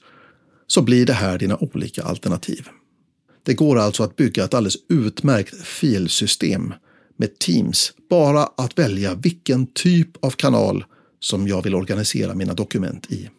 så 0.68 0.82
blir 0.82 1.06
det 1.06 1.14
här 1.14 1.38
dina 1.38 1.58
olika 1.58 2.04
alternativ. 2.04 2.68
Det 3.44 3.54
går 3.54 3.78
alltså 3.78 4.04
att 4.04 4.16
bygga 4.16 4.44
ett 4.44 4.54
alldeles 4.54 4.78
utmärkt 4.90 5.62
filsystem 5.64 6.74
med 7.18 7.40
Teams, 7.40 7.94
bara 8.10 8.44
att 8.44 8.80
välja 8.80 9.16
vilken 9.16 9.68
typ 9.68 10.26
av 10.26 10.32
kanal 10.32 10.86
som 11.20 11.48
jag 11.48 11.64
vill 11.64 11.76
organisera 11.76 12.36
mina 12.36 12.54
dokument 12.54 13.12
i. 13.12 13.30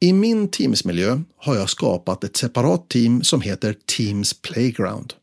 I 0.00 0.12
min 0.12 0.48
Teams-miljö 0.48 1.20
har 1.36 1.56
jag 1.56 1.70
skapat 1.70 2.24
ett 2.24 2.36
separat 2.36 2.88
team 2.88 3.22
som 3.22 3.40
heter 3.40 3.76
Teams 3.86 4.34
Playground. 4.34 5.14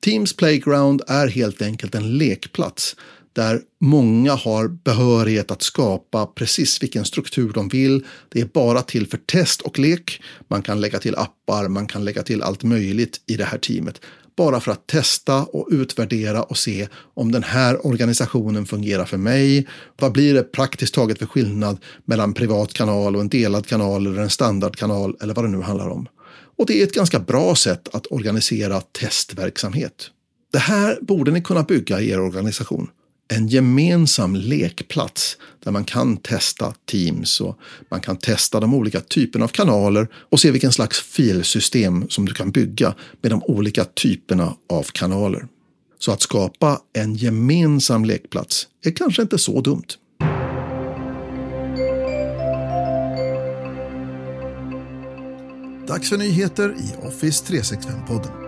Teams 0.00 0.36
Playground 0.36 1.02
är 1.08 1.28
helt 1.28 1.62
enkelt 1.62 1.94
en 1.94 2.18
lekplats 2.18 2.96
där 3.34 3.60
många 3.80 4.34
har 4.34 4.68
behörighet 4.68 5.50
att 5.50 5.62
skapa 5.62 6.26
precis 6.26 6.82
vilken 6.82 7.04
struktur 7.04 7.52
de 7.52 7.68
vill. 7.68 8.04
Det 8.28 8.40
är 8.40 8.44
bara 8.44 8.82
till 8.82 9.06
för 9.06 9.16
test 9.18 9.60
och 9.60 9.78
lek. 9.78 10.22
Man 10.48 10.62
kan 10.62 10.80
lägga 10.80 10.98
till 10.98 11.16
appar, 11.16 11.68
man 11.68 11.86
kan 11.86 12.04
lägga 12.04 12.22
till 12.22 12.42
allt 12.42 12.62
möjligt 12.62 13.20
i 13.26 13.36
det 13.36 13.44
här 13.44 13.58
teamet. 13.58 14.00
Bara 14.36 14.60
för 14.60 14.72
att 14.72 14.86
testa 14.86 15.42
och 15.42 15.68
utvärdera 15.70 16.42
och 16.42 16.58
se 16.58 16.88
om 17.14 17.32
den 17.32 17.42
här 17.42 17.86
organisationen 17.86 18.66
fungerar 18.66 19.04
för 19.04 19.16
mig. 19.16 19.68
Vad 19.96 20.12
blir 20.12 20.34
det 20.34 20.42
praktiskt 20.42 20.94
taget 20.94 21.18
för 21.18 21.26
skillnad 21.26 21.78
mellan 22.04 22.34
privat 22.34 22.72
kanal 22.72 23.16
och 23.16 23.22
en 23.22 23.28
delad 23.28 23.66
kanal 23.66 24.06
eller 24.06 24.22
en 24.22 24.30
standardkanal 24.30 25.16
eller 25.20 25.34
vad 25.34 25.44
det 25.44 25.50
nu 25.50 25.60
handlar 25.60 25.88
om. 25.88 26.08
Och 26.56 26.66
det 26.66 26.80
är 26.80 26.84
ett 26.84 26.94
ganska 26.94 27.18
bra 27.18 27.54
sätt 27.54 27.94
att 27.94 28.06
organisera 28.06 28.80
testverksamhet. 28.80 30.10
Det 30.52 30.58
här 30.58 30.98
borde 31.00 31.30
ni 31.30 31.42
kunna 31.42 31.62
bygga 31.62 32.00
i 32.00 32.10
er 32.10 32.20
organisation 32.20 32.88
en 33.28 33.48
gemensam 33.48 34.36
lekplats 34.36 35.38
där 35.64 35.72
man 35.72 35.84
kan 35.84 36.16
testa 36.16 36.74
Teams 36.90 37.40
och 37.40 37.58
man 37.88 38.00
kan 38.00 38.16
testa 38.16 38.60
de 38.60 38.74
olika 38.74 39.00
typerna 39.00 39.44
av 39.44 39.48
kanaler 39.48 40.08
och 40.14 40.40
se 40.40 40.50
vilken 40.50 40.72
slags 40.72 41.00
filsystem 41.00 42.08
som 42.08 42.26
du 42.26 42.34
kan 42.34 42.50
bygga 42.50 42.94
med 43.22 43.30
de 43.32 43.42
olika 43.42 43.84
typerna 43.84 44.56
av 44.68 44.82
kanaler. 44.82 45.46
Så 45.98 46.12
att 46.12 46.22
skapa 46.22 46.80
en 46.92 47.14
gemensam 47.14 48.04
lekplats 48.04 48.68
är 48.84 48.90
kanske 48.90 49.22
inte 49.22 49.38
så 49.38 49.60
dumt. 49.60 49.86
Dags 55.88 56.08
för 56.08 56.16
nyheter 56.16 56.74
i 56.78 57.06
Office 57.06 57.44
365-podden. 57.44 58.43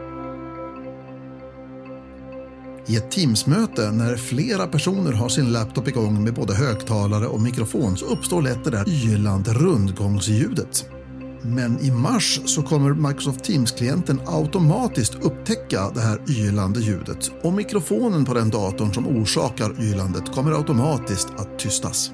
I 2.89 2.97
ett 2.97 3.11
Teamsmöte 3.11 3.93
när 3.93 4.17
flera 4.17 4.67
personer 4.67 5.13
har 5.13 5.29
sin 5.29 5.53
laptop 5.53 5.89
igång 5.89 6.25
med 6.25 6.35
både 6.35 6.55
högtalare 6.55 7.27
och 7.27 7.41
mikrofon 7.41 7.97
så 7.97 8.07
uppstår 8.07 8.43
lätt 8.43 8.65
det 8.65 8.71
där 8.71 8.89
ylande 8.89 9.53
rundgångsljudet. 9.53 10.85
Men 11.43 11.81
i 11.81 11.91
mars 11.91 12.41
så 12.45 12.63
kommer 12.63 13.09
Microsoft 13.09 13.45
Teams-klienten 13.45 14.21
automatiskt 14.27 15.15
upptäcka 15.15 15.91
det 15.95 16.01
här 16.01 16.21
ylande 16.29 16.81
ljudet 16.81 17.31
och 17.43 17.53
mikrofonen 17.53 18.25
på 18.25 18.35
den 18.35 18.51
datorn 18.51 18.95
som 18.95 19.07
orsakar 19.07 19.83
ylandet 19.83 20.35
kommer 20.35 20.53
automatiskt 20.53 21.29
att 21.37 21.59
tystas. 21.59 22.11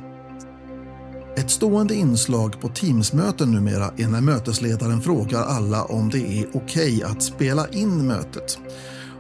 Ett 1.37 1.51
stående 1.51 1.95
inslag 1.95 2.61
på 2.61 2.69
Teams-möten 2.69 3.51
numera 3.51 3.91
är 3.97 4.09
när 4.09 4.21
mötesledaren 4.21 5.01
frågar 5.01 5.43
alla 5.43 5.85
om 5.85 6.11
det 6.11 6.19
är 6.19 6.47
okej 6.55 6.97
okay 6.97 7.03
att 7.03 7.23
spela 7.23 7.69
in 7.69 8.07
mötet. 8.07 8.59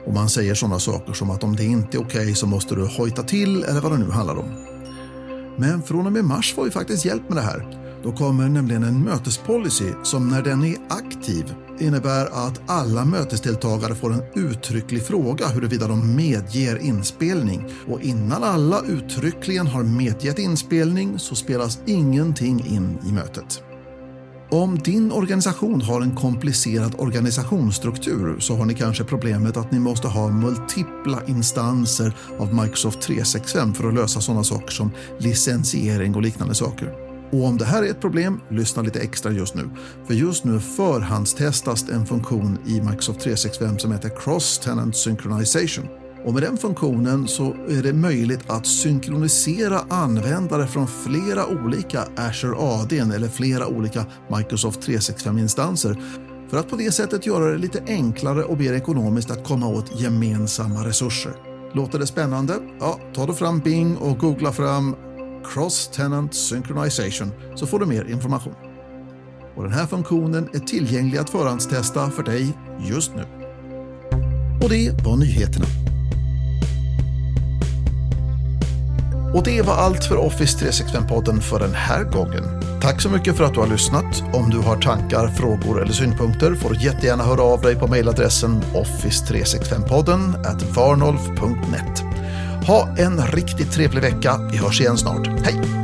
Och 0.07 0.15
man 0.15 0.29
säger 0.29 0.55
sådana 0.55 0.79
saker 0.79 1.12
som 1.12 1.31
att 1.31 1.45
om 1.45 1.57
det 1.57 1.65
inte 1.65 1.97
är 1.97 2.01
okej 2.01 2.21
okay 2.21 2.35
så 2.35 2.47
måste 2.47 2.75
du 2.75 2.87
hojta 2.87 3.23
till 3.23 3.65
eller 3.65 3.81
vad 3.81 3.93
det 3.93 3.99
nu 3.99 4.11
handlar 4.11 4.37
om. 4.37 4.73
Men 5.57 5.83
från 5.83 6.07
och 6.07 6.12
med 6.12 6.25
mars 6.25 6.55
får 6.55 6.65
vi 6.65 6.71
faktiskt 6.71 7.05
hjälp 7.05 7.29
med 7.29 7.37
det 7.37 7.43
här. 7.43 7.79
Då 8.03 8.12
kommer 8.12 8.49
nämligen 8.49 8.83
en 8.83 9.05
mötespolicy 9.05 9.93
som 10.03 10.29
när 10.29 10.43
den 10.43 10.65
är 10.65 10.77
aktiv 10.88 11.55
innebär 11.81 12.27
att 12.27 12.61
alla 12.67 13.05
mötesdeltagare 13.05 13.95
får 13.95 14.12
en 14.12 14.23
uttrycklig 14.35 15.03
fråga 15.03 15.47
huruvida 15.49 15.88
de 15.88 16.17
medger 16.17 16.79
inspelning. 16.79 17.65
Och 17.88 18.01
innan 18.01 18.43
alla 18.43 18.83
uttryckligen 18.88 19.67
har 19.67 19.83
medgett 19.83 20.38
inspelning 20.38 21.19
så 21.19 21.35
spelas 21.35 21.79
ingenting 21.87 22.67
in 22.67 22.99
i 23.09 23.12
mötet. 23.12 23.62
Om 24.53 24.79
din 24.79 25.12
organisation 25.12 25.81
har 25.81 26.01
en 26.01 26.15
komplicerad 26.15 26.95
organisationsstruktur 26.99 28.41
så 28.41 28.57
har 28.57 28.65
ni 28.65 28.75
kanske 28.75 29.05
problemet 29.05 29.57
att 29.57 29.73
ni 29.73 29.79
måste 29.79 30.09
ha 30.09 30.31
multipla 30.31 31.23
instanser 31.27 32.15
av 32.38 32.55
Microsoft 32.55 33.01
365 33.01 33.75
för 33.75 33.88
att 33.88 33.95
lösa 33.95 34.21
sådana 34.21 34.45
saker 34.45 34.73
som 34.73 34.91
licensiering 35.19 36.15
och 36.15 36.23
liknande 36.23 36.55
saker. 36.55 36.95
Och 37.31 37.45
om 37.45 37.59
det 37.59 37.65
här 37.65 37.83
är 37.83 37.91
ett 37.91 38.01
problem, 38.01 38.41
lyssna 38.51 38.83
lite 38.83 39.01
extra 39.01 39.33
just 39.33 39.55
nu. 39.55 39.71
För 40.07 40.15
just 40.15 40.45
nu 40.45 40.61
förhandstestas 40.61 41.88
en 41.88 42.07
funktion 42.07 42.59
i 42.67 42.81
Microsoft 42.81 43.21
365 43.21 43.79
som 43.79 43.93
heter 43.93 44.11
Cross 44.25 44.59
Tenant 44.59 44.97
Synchronization. 44.97 46.02
Och 46.24 46.35
med 46.35 46.42
den 46.42 46.56
funktionen 46.56 47.28
så 47.28 47.54
är 47.68 47.82
det 47.82 47.92
möjligt 47.92 48.50
att 48.50 48.66
synkronisera 48.66 49.80
användare 49.88 50.66
från 50.66 50.87
flera 50.87 51.46
olika 51.46 52.04
Azure 52.16 52.56
AD 52.58 52.98
eller 52.98 53.28
flera 53.28 53.66
olika 53.66 54.06
Microsoft 54.37 54.88
365-instanser 54.88 56.02
för 56.50 56.56
att 56.56 56.68
på 56.68 56.76
det 56.76 56.92
sättet 56.92 57.26
göra 57.26 57.52
det 57.52 57.58
lite 57.58 57.82
enklare 57.87 58.44
och 58.44 58.58
mer 58.58 58.72
ekonomiskt 58.72 59.30
att 59.30 59.44
komma 59.44 59.66
åt 59.66 60.00
gemensamma 60.00 60.87
resurser. 60.87 61.32
Låter 61.74 61.98
det 61.98 62.06
spännande? 62.06 62.54
Ja, 62.80 62.98
ta 63.14 63.26
då 63.26 63.32
fram 63.32 63.58
Bing 63.58 63.96
och 63.96 64.18
googla 64.18 64.52
fram 64.52 64.96
Cross 65.44 65.88
Tenant 65.88 66.35
Synchronization 66.35 67.30
så 67.54 67.66
får 67.66 67.78
du 67.78 67.87
mer 67.87 68.04
information. 68.04 68.54
Och 69.56 69.62
den 69.62 69.72
här 69.72 69.87
funktionen 69.87 70.48
är 70.52 70.58
tillgänglig 70.58 71.18
att 71.18 71.30
förhandstesta 71.30 72.11
för 72.11 72.22
dig 72.22 72.52
just 72.90 73.12
nu. 73.14 73.22
Och 74.62 74.70
det 74.70 75.04
var 75.04 75.16
nyheterna. 75.16 75.82
Och 79.35 79.45
det 79.45 79.62
var 79.62 79.75
allt 79.75 80.05
för 80.05 80.16
Office 80.16 80.59
365-podden 80.59 81.40
för 81.40 81.59
den 81.59 81.75
här 81.75 82.05
gången. 82.05 82.45
Tack 82.81 83.01
så 83.01 83.09
mycket 83.09 83.37
för 83.37 83.45
att 83.45 83.55
du 83.55 83.61
har 83.61 83.66
lyssnat. 83.66 84.23
Om 84.33 84.51
du 84.51 84.59
har 84.59 84.77
tankar, 84.77 85.29
frågor 85.29 85.83
eller 85.83 85.92
synpunkter 85.92 86.55
får 86.55 86.71
du 86.71 86.85
jättegärna 86.85 87.25
höra 87.25 87.42
av 87.42 87.61
dig 87.61 87.77
på 87.77 87.87
mejladressen 87.87 88.62
office365podden 88.62 90.35
varnolf.net. 90.75 92.03
Ha 92.66 92.88
en 92.99 93.27
riktigt 93.27 93.73
trevlig 93.73 94.03
vecka. 94.03 94.38
Vi 94.53 94.59
hörs 94.59 94.81
igen 94.81 94.99
snart. 94.99 95.27
Hej! 95.27 95.82